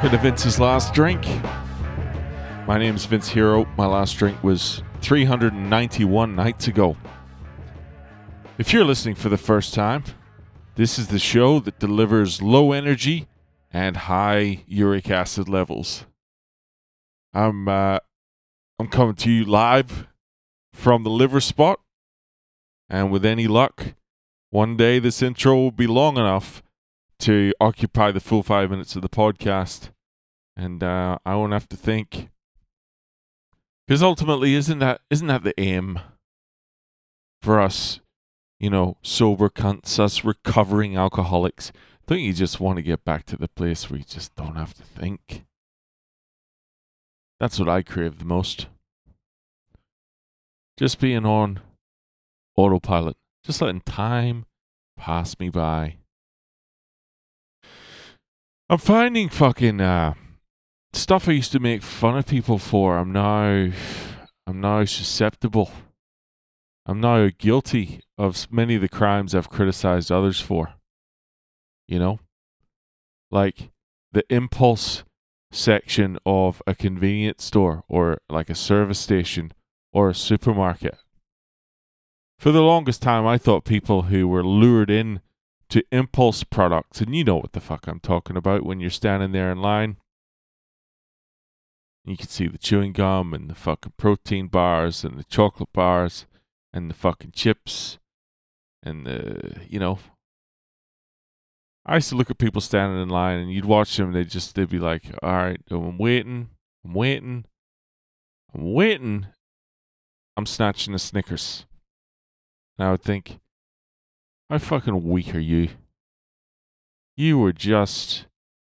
Welcome 0.00 0.16
to 0.16 0.22
Vince's 0.22 0.58
Last 0.58 0.94
Drink. 0.94 1.22
My 2.66 2.78
name 2.78 2.96
is 2.96 3.04
Vince 3.04 3.28
Hero. 3.28 3.66
My 3.76 3.84
last 3.84 4.16
drink 4.16 4.42
was 4.42 4.82
391 5.02 6.34
nights 6.34 6.68
ago. 6.68 6.96
If 8.56 8.72
you're 8.72 8.86
listening 8.86 9.14
for 9.14 9.28
the 9.28 9.36
first 9.36 9.74
time, 9.74 10.04
this 10.76 10.98
is 10.98 11.08
the 11.08 11.18
show 11.18 11.60
that 11.60 11.78
delivers 11.78 12.40
low 12.40 12.72
energy 12.72 13.28
and 13.70 13.94
high 13.94 14.64
uric 14.66 15.10
acid 15.10 15.50
levels. 15.50 16.06
I'm 17.34 17.68
uh, 17.68 17.98
I'm 18.78 18.88
coming 18.88 19.16
to 19.16 19.30
you 19.30 19.44
live 19.44 20.06
from 20.72 21.02
the 21.02 21.10
liver 21.10 21.42
spot, 21.42 21.78
and 22.88 23.10
with 23.10 23.26
any 23.26 23.46
luck, 23.46 23.92
one 24.48 24.78
day 24.78 24.98
this 24.98 25.20
intro 25.20 25.56
will 25.56 25.70
be 25.70 25.86
long 25.86 26.16
enough 26.16 26.62
to 27.20 27.52
occupy 27.60 28.10
the 28.10 28.20
full 28.20 28.42
five 28.42 28.70
minutes 28.70 28.96
of 28.96 29.02
the 29.02 29.08
podcast, 29.08 29.90
and 30.56 30.82
uh, 30.82 31.18
I 31.24 31.34
won't 31.36 31.52
have 31.52 31.68
to 31.68 31.76
think. 31.76 32.28
Because 33.86 34.02
ultimately, 34.02 34.54
isn't 34.54 34.78
that 34.78 35.00
isn't 35.10 35.26
that 35.26 35.42
the 35.42 35.58
aim 35.60 36.00
for 37.42 37.60
us? 37.60 38.00
You 38.58 38.70
know, 38.70 38.96
sober 39.02 39.48
cunts, 39.48 39.98
us 39.98 40.24
recovering 40.24 40.96
alcoholics. 40.96 41.72
Don't 42.06 42.20
you 42.20 42.32
just 42.32 42.60
want 42.60 42.76
to 42.76 42.82
get 42.82 43.04
back 43.04 43.24
to 43.26 43.36
the 43.36 43.48
place 43.48 43.88
where 43.88 43.98
you 43.98 44.04
just 44.04 44.34
don't 44.34 44.56
have 44.56 44.74
to 44.74 44.82
think? 44.82 45.44
That's 47.38 47.58
what 47.58 47.68
I 47.68 47.82
crave 47.82 48.18
the 48.18 48.24
most. 48.24 48.66
Just 50.76 51.00
being 51.00 51.24
on 51.24 51.60
autopilot, 52.56 53.16
just 53.44 53.62
letting 53.62 53.80
time 53.80 54.44
pass 54.96 55.38
me 55.38 55.48
by. 55.48 55.99
I'm 58.70 58.78
finding 58.78 59.28
fucking 59.28 59.80
uh, 59.80 60.14
stuff 60.92 61.28
I 61.28 61.32
used 61.32 61.50
to 61.50 61.58
make 61.58 61.82
fun 61.82 62.16
of 62.16 62.28
people 62.28 62.56
for. 62.56 62.98
I'm 62.98 63.10
now, 63.10 63.72
I'm 64.46 64.60
now 64.60 64.84
susceptible. 64.84 65.72
I'm 66.86 67.00
now 67.00 67.30
guilty 67.36 68.00
of 68.16 68.46
many 68.48 68.76
of 68.76 68.80
the 68.80 68.88
crimes 68.88 69.34
I've 69.34 69.50
criticized 69.50 70.12
others 70.12 70.40
for. 70.40 70.74
You 71.88 71.98
know, 71.98 72.20
like 73.32 73.70
the 74.12 74.22
impulse 74.32 75.02
section 75.50 76.16
of 76.24 76.62
a 76.64 76.76
convenience 76.76 77.42
store 77.42 77.82
or 77.88 78.18
like 78.28 78.48
a 78.48 78.54
service 78.54 79.00
station 79.00 79.52
or 79.92 80.10
a 80.10 80.14
supermarket. 80.14 80.96
For 82.38 82.52
the 82.52 82.62
longest 82.62 83.02
time, 83.02 83.26
I 83.26 83.36
thought 83.36 83.64
people 83.64 84.02
who 84.02 84.28
were 84.28 84.44
lured 84.44 84.90
in 84.90 85.22
to 85.70 85.84
impulse 85.90 86.44
products, 86.44 87.00
and 87.00 87.14
you 87.14 87.24
know 87.24 87.36
what 87.36 87.52
the 87.52 87.60
fuck 87.60 87.86
I'm 87.86 88.00
talking 88.00 88.36
about 88.36 88.64
when 88.64 88.80
you're 88.80 88.90
standing 88.90 89.32
there 89.32 89.50
in 89.50 89.62
line. 89.62 89.96
You 92.04 92.16
can 92.16 92.28
see 92.28 92.48
the 92.48 92.58
chewing 92.58 92.92
gum 92.92 93.32
and 93.32 93.48
the 93.48 93.54
fucking 93.54 93.92
protein 93.96 94.48
bars 94.48 95.04
and 95.04 95.18
the 95.18 95.24
chocolate 95.24 95.72
bars 95.72 96.26
and 96.72 96.90
the 96.90 96.94
fucking 96.94 97.32
chips 97.32 97.98
and 98.82 99.06
the, 99.06 99.60
you 99.68 99.78
know. 99.78 99.98
I 101.86 101.96
used 101.96 102.08
to 102.10 102.16
look 102.16 102.30
at 102.30 102.38
people 102.38 102.60
standing 102.60 103.00
in 103.00 103.08
line 103.08 103.38
and 103.38 103.52
you'd 103.52 103.64
watch 103.64 103.96
them, 103.96 104.12
they'd 104.12 104.28
just, 104.28 104.54
they'd 104.54 104.68
be 104.68 104.78
like, 104.78 105.04
all 105.22 105.32
right, 105.32 105.60
I'm 105.70 105.98
waiting, 105.98 106.48
I'm 106.84 106.94
waiting, 106.94 107.44
I'm 108.54 108.72
waiting, 108.72 109.26
I'm 110.36 110.46
snatching 110.46 110.92
the 110.92 110.98
Snickers. 110.98 111.66
And 112.78 112.88
I 112.88 112.90
would 112.92 113.02
think, 113.02 113.38
how 114.50 114.58
fucking 114.58 115.08
weak 115.08 115.34
are 115.34 115.38
you? 115.38 115.68
You 117.16 117.38
were 117.38 117.52
just, 117.52 118.26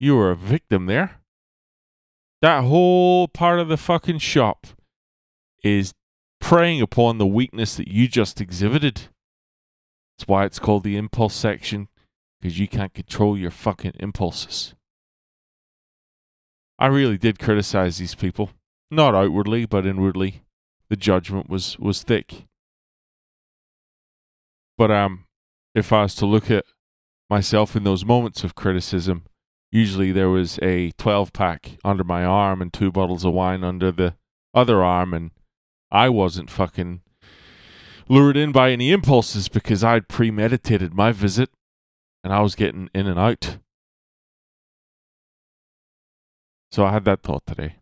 you 0.00 0.16
were 0.16 0.30
a 0.30 0.36
victim 0.36 0.86
there. 0.86 1.20
That 2.40 2.64
whole 2.64 3.28
part 3.28 3.60
of 3.60 3.68
the 3.68 3.76
fucking 3.76 4.20
shop 4.20 4.66
is 5.62 5.92
preying 6.40 6.80
upon 6.80 7.18
the 7.18 7.26
weakness 7.26 7.76
that 7.76 7.88
you 7.88 8.08
just 8.08 8.40
exhibited. 8.40 9.08
That's 10.16 10.26
why 10.26 10.46
it's 10.46 10.58
called 10.58 10.84
the 10.84 10.96
impulse 10.96 11.34
section, 11.34 11.88
because 12.40 12.58
you 12.58 12.66
can't 12.66 12.94
control 12.94 13.36
your 13.36 13.50
fucking 13.50 13.92
impulses. 14.00 14.74
I 16.78 16.86
really 16.86 17.18
did 17.18 17.38
criticize 17.38 17.98
these 17.98 18.14
people. 18.14 18.50
Not 18.90 19.14
outwardly, 19.14 19.66
but 19.66 19.84
inwardly. 19.84 20.44
The 20.88 20.96
judgment 20.96 21.50
was, 21.50 21.78
was 21.78 22.02
thick. 22.02 22.46
But 24.78 24.90
um 24.90 25.24
if 25.78 25.92
I 25.92 26.02
was 26.02 26.14
to 26.16 26.26
look 26.26 26.50
at 26.50 26.64
myself 27.30 27.76
in 27.76 27.84
those 27.84 28.04
moments 28.04 28.44
of 28.44 28.54
criticism, 28.54 29.24
usually 29.70 30.12
there 30.12 30.28
was 30.28 30.58
a 30.62 30.90
12 30.92 31.32
pack 31.32 31.78
under 31.84 32.04
my 32.04 32.24
arm 32.24 32.60
and 32.60 32.72
two 32.72 32.90
bottles 32.90 33.24
of 33.24 33.32
wine 33.32 33.64
under 33.64 33.92
the 33.92 34.14
other 34.54 34.82
arm, 34.82 35.14
and 35.14 35.30
I 35.90 36.08
wasn't 36.08 36.50
fucking 36.50 37.02
lured 38.08 38.36
in 38.36 38.52
by 38.52 38.70
any 38.70 38.90
impulses 38.90 39.48
because 39.48 39.84
I'd 39.84 40.08
premeditated 40.08 40.94
my 40.94 41.12
visit 41.12 41.50
and 42.24 42.32
I 42.32 42.40
was 42.40 42.54
getting 42.54 42.88
in 42.94 43.06
and 43.06 43.18
out. 43.18 43.58
So 46.72 46.84
I 46.84 46.92
had 46.92 47.04
that 47.04 47.22
thought 47.22 47.46
today. 47.46 47.76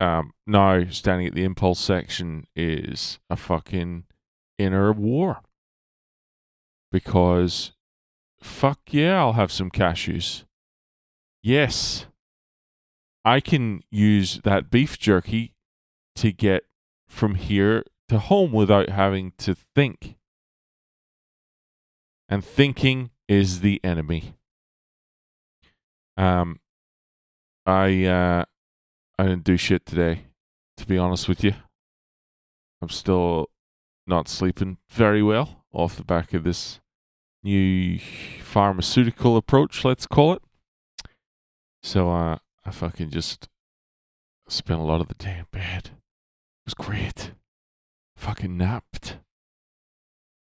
Um, 0.00 0.32
now, 0.46 0.84
standing 0.88 1.26
at 1.26 1.34
the 1.34 1.44
impulse 1.44 1.78
section 1.78 2.46
is 2.56 3.18
a 3.28 3.36
fucking 3.36 4.04
inner 4.58 4.92
war 4.92 5.42
because 6.90 7.72
fuck 8.40 8.80
yeah, 8.90 9.18
I'll 9.18 9.34
have 9.34 9.52
some 9.52 9.70
cashews. 9.70 10.44
Yes, 11.42 12.06
I 13.24 13.40
can 13.40 13.82
use 13.90 14.40
that 14.44 14.70
beef 14.70 14.98
jerky 14.98 15.54
to 16.16 16.32
get 16.32 16.64
from 17.08 17.34
here 17.34 17.84
to 18.08 18.18
home 18.18 18.52
without 18.52 18.88
having 18.88 19.32
to 19.38 19.54
think. 19.54 20.16
And 22.28 22.44
thinking 22.44 23.10
is 23.28 23.60
the 23.60 23.80
enemy. 23.82 24.34
Um, 26.16 26.60
I 27.66 28.04
uh, 28.04 28.44
I 29.18 29.22
didn't 29.24 29.44
do 29.44 29.56
shit 29.56 29.86
today, 29.86 30.26
to 30.76 30.86
be 30.86 30.98
honest 30.98 31.28
with 31.28 31.42
you. 31.42 31.54
I'm 32.82 32.88
still 32.88 33.50
not 34.06 34.28
sleeping 34.28 34.78
very 34.88 35.22
well 35.22 35.64
off 35.72 35.96
the 35.96 36.04
back 36.04 36.34
of 36.34 36.44
this 36.44 36.80
new 37.42 37.98
pharmaceutical 38.42 39.36
approach, 39.36 39.84
let's 39.84 40.06
call 40.06 40.34
it. 40.34 40.42
So 41.82 42.10
uh, 42.10 42.38
I 42.64 42.70
fucking 42.70 43.10
just 43.10 43.48
spent 44.48 44.80
a 44.80 44.84
lot 44.84 45.00
of 45.00 45.08
the 45.08 45.14
day 45.14 45.38
in 45.38 45.46
bed. 45.50 45.86
It 45.86 46.66
was 46.66 46.74
great. 46.74 47.32
Fucking 48.16 48.56
napped. 48.56 49.18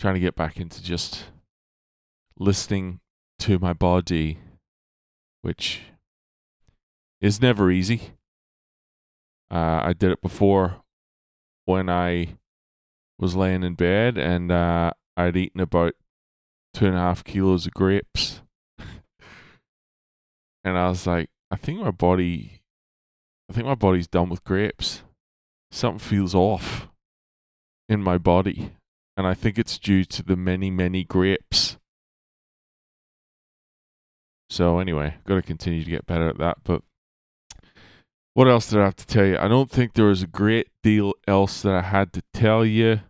Trying 0.00 0.14
to 0.14 0.20
get 0.20 0.34
back 0.34 0.58
into 0.58 0.82
just 0.82 1.26
listening 2.38 3.00
to 3.40 3.58
my 3.58 3.72
body, 3.72 4.38
which 5.42 5.82
is 7.20 7.40
never 7.40 7.70
easy. 7.70 8.14
Uh, 9.50 9.80
I 9.84 9.92
did 9.92 10.10
it 10.10 10.22
before 10.22 10.82
when 11.66 11.88
I 11.88 12.38
was 13.18 13.36
laying 13.36 13.62
in 13.62 13.74
bed 13.74 14.18
and 14.18 14.50
uh, 14.50 14.92
I'd 15.16 15.36
eaten 15.36 15.60
about 15.60 15.94
two 16.74 16.86
and 16.86 16.96
a 16.96 17.00
half 17.00 17.24
kilos 17.24 17.66
of 17.66 17.74
grapes. 17.74 18.42
and 20.64 20.78
I 20.78 20.88
was 20.88 21.06
like, 21.06 21.30
I 21.50 21.56
think 21.56 21.80
my 21.80 21.90
body, 21.90 22.62
I 23.50 23.52
think 23.52 23.66
my 23.66 23.74
body's 23.74 24.08
done 24.08 24.28
with 24.28 24.44
grapes. 24.44 25.02
Something 25.70 25.98
feels 25.98 26.34
off 26.34 26.88
in 27.88 28.02
my 28.02 28.18
body. 28.18 28.72
And 29.16 29.26
I 29.26 29.34
think 29.34 29.58
it's 29.58 29.78
due 29.78 30.04
to 30.04 30.22
the 30.22 30.36
many, 30.36 30.70
many 30.70 31.04
grapes. 31.04 31.76
So 34.48 34.78
anyway, 34.78 35.16
got 35.26 35.36
to 35.36 35.42
continue 35.42 35.84
to 35.84 35.90
get 35.90 36.06
better 36.06 36.28
at 36.28 36.38
that. 36.38 36.58
But 36.64 36.82
what 38.34 38.48
else 38.48 38.70
did 38.70 38.80
I 38.80 38.84
have 38.84 38.96
to 38.96 39.06
tell 39.06 39.26
you? 39.26 39.36
I 39.38 39.48
don't 39.48 39.70
think 39.70 39.92
there 39.92 40.06
was 40.06 40.22
a 40.22 40.26
great 40.26 40.68
deal 40.82 41.12
else 41.26 41.62
that 41.62 41.74
I 41.74 41.82
had 41.82 42.12
to 42.14 42.22
tell 42.32 42.64
you. 42.64 43.00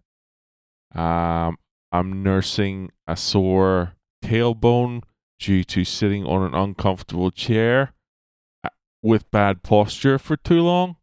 Um, 0.94 1.58
I'm 1.92 2.22
nursing 2.22 2.90
a 3.06 3.16
sore 3.16 3.94
tailbone 4.24 5.02
due 5.38 5.64
to 5.64 5.84
sitting 5.84 6.24
on 6.24 6.42
an 6.42 6.54
uncomfortable 6.54 7.30
chair 7.30 7.92
uh, 8.64 8.68
with 9.02 9.30
bad 9.30 9.62
posture 9.62 10.18
for 10.18 10.36
too 10.36 10.60
long, 10.62 10.96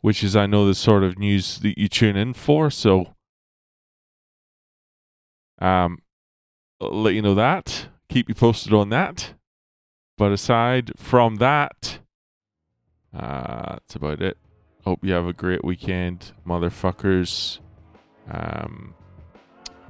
which 0.00 0.24
is, 0.24 0.34
I 0.34 0.46
know, 0.46 0.66
the 0.66 0.74
sort 0.74 1.02
of 1.02 1.18
news 1.18 1.58
that 1.60 1.78
you 1.78 1.88
tune 1.88 2.16
in 2.16 2.34
for. 2.34 2.70
So, 2.70 3.14
um, 5.60 5.98
I'll 6.80 7.02
let 7.02 7.14
you 7.14 7.22
know 7.22 7.34
that. 7.34 7.88
Keep 8.08 8.28
you 8.28 8.34
posted 8.34 8.72
on 8.72 8.90
that. 8.90 9.34
But 10.18 10.32
aside 10.32 10.92
from 10.96 11.36
that, 11.36 11.95
uh, 13.18 13.72
that's 13.72 13.94
about 13.94 14.20
it. 14.20 14.36
Hope 14.84 15.04
you 15.04 15.12
have 15.12 15.26
a 15.26 15.32
great 15.32 15.64
weekend, 15.64 16.32
motherfuckers. 16.46 17.58
Um, 18.30 18.94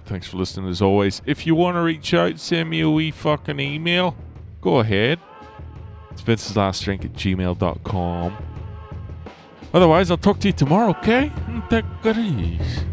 thanks 0.06 0.28
for 0.28 0.37
listening 0.37 0.70
as 0.70 0.81
always. 0.81 1.20
If 1.26 1.46
you 1.46 1.55
want 1.55 1.76
to 1.76 1.81
reach 1.81 2.14
out, 2.14 2.38
send 2.38 2.70
me 2.70 2.81
a 2.81 2.90
wee 2.90 3.11
fucking 3.11 3.61
email. 3.61 4.17
go 4.61 4.78
ahead. 4.78 5.19
It's 6.12 6.23
Vince's 6.23 6.56
Last 6.56 6.82
Drink 6.82 7.05
at 7.05 7.12
gmail.com. 7.12 8.37
Otherwise, 9.75 10.11
I'll 10.11 10.17
talk 10.17 10.38
to 10.40 10.49
you 10.49 10.52
tomorrow, 10.52 10.90
okay? 10.90 11.31
Take 11.69 11.84
easy. 12.17 12.86